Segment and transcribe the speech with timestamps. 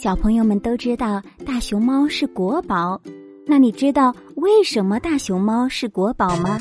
[0.00, 3.00] 小朋友们都知道大熊猫是国宝，
[3.44, 6.60] 那你知道为什么大熊猫是国宝吗？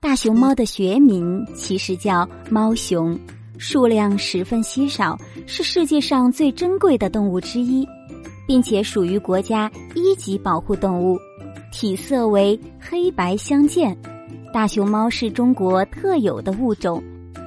[0.00, 3.14] 大熊猫的学名其实叫猫熊，
[3.58, 7.86] 数量十分稀少，是世界上最珍贵的动物之一，
[8.46, 11.18] 并且属于国家一级保护动物，
[11.70, 13.94] 体色为黑白相间。
[14.50, 17.04] 大熊猫是中国特有的物种。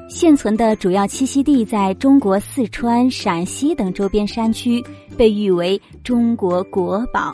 [0.09, 4.83] 现存的主要栖息地在中国四川、陕西等周边山区，
[5.17, 7.33] 被誉为中国国宝。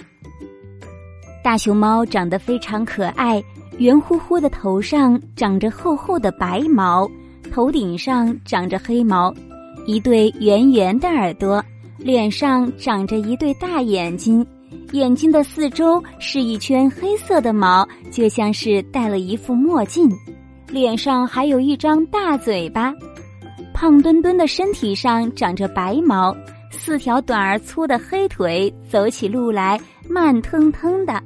[1.44, 3.44] 大熊猫长得非常可爱，
[3.78, 7.10] 圆乎乎的头上长着厚厚的白毛，
[7.52, 9.34] 头顶上长着黑毛，
[9.86, 11.64] 一对圆圆的耳朵，
[11.98, 14.46] 脸上长着一对大眼睛，
[14.94, 20.10] 眼睛的四周是一圈黑色的毛，就像是戴了一副墨镜。
[20.74, 22.92] 脸上还有一张大嘴巴，
[23.76, 26.36] 胖墩墩的身体上长着白毛，
[26.72, 31.22] 四条短而粗的黑腿，走起路来慢腾腾的。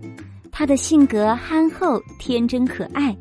[0.52, 3.16] 它的性格憨厚、天真可爱。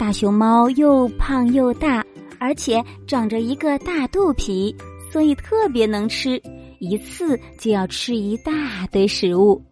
[0.00, 2.04] 大熊猫又胖又大，
[2.40, 4.74] 而且长着一个大肚皮，
[5.12, 6.42] 所以特别能吃，
[6.80, 9.62] 一次就要吃一大堆食物。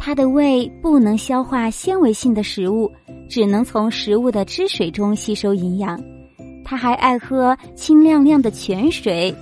[0.00, 2.90] 它的胃不能消化纤维性的食物。
[3.28, 6.00] 只能从食物的汁水中吸收营养，
[6.64, 9.34] 它还爱喝清亮亮的泉水。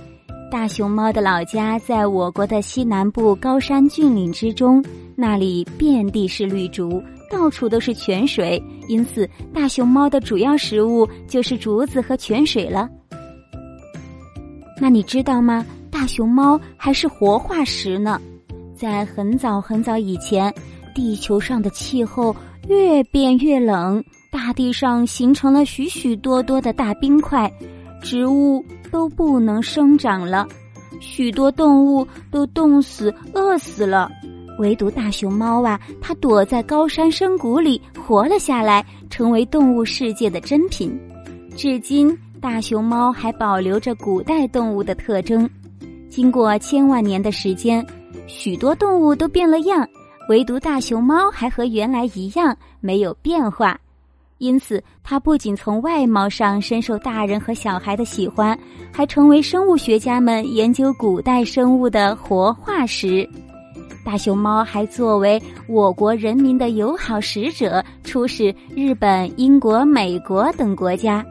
[0.51, 4.83] 大熊猫的老家在我国的西南部高山峻岭之中，
[5.15, 12.89] 那里遍地是绿竹，到处都是泉水，因此大熊猫的主要食物就是竹子和泉水了。
[14.79, 15.65] 那你知道吗？
[15.89, 18.21] 大熊猫还是活化石呢，
[18.75, 20.53] 在很早很早以前，
[20.93, 22.35] 地球上的气候。
[22.67, 27.51] 越变越冷，大地上形成了许许多多的大冰块，
[28.01, 30.47] 植物都不能生长了，
[30.99, 34.11] 许多动物都冻死、饿死了，
[34.59, 40.97] 唯独大熊猫啊，它躲在高山深谷里活了下来，成为动物世界的珍品。
[41.55, 45.49] 至今，大熊猫还保留着古代动物的特征。
[46.09, 47.85] 经过千万年的时间，
[48.27, 49.87] 许多动物都变了样。
[50.29, 53.79] 唯独大熊猫还和原来一样没有变化，
[54.39, 58.57] 因此它不仅从外貌上深受大人和小孩的喜欢，
[58.91, 63.27] 还成为生物学家们研究古代生物的活化石。
[64.05, 71.25] 大熊猫还作为我国人民的友好使者，出使日本、英国、美国等国家。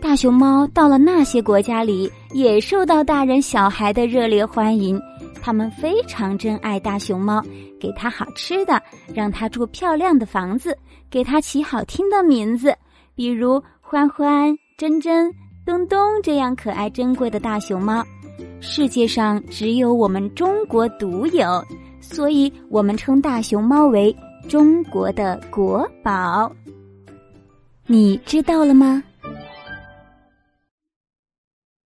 [0.00, 5.00] 大熊猫到了那些国家里，也受到大人小孩的热烈欢迎。
[5.48, 7.42] 他们非常珍爱大熊猫，
[7.80, 8.82] 给它好吃的，
[9.14, 10.76] 让它住漂亮的房子，
[11.08, 12.76] 给它起好听的名字，
[13.14, 15.32] 比如欢欢、珍珍、
[15.64, 18.04] 东东这样可爱珍贵的大熊猫，
[18.60, 21.64] 世界上只有我们中国独有，
[21.98, 24.14] 所以我们称大熊猫为
[24.50, 26.52] 中国的国宝。
[27.86, 29.02] 你知道了吗？